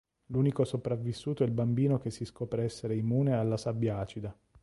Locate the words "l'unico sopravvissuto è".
0.29-1.45